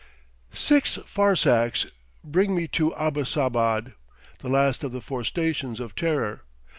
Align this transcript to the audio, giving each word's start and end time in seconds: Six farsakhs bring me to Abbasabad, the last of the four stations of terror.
Six 0.51 0.97
farsakhs 1.05 1.85
bring 2.23 2.55
me 2.55 2.67
to 2.69 2.89
Abbasabad, 2.95 3.93
the 4.39 4.49
last 4.49 4.83
of 4.83 4.93
the 4.93 4.99
four 5.01 5.23
stations 5.23 5.79
of 5.79 5.93
terror. 5.93 6.41